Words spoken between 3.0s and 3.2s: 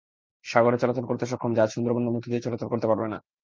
না।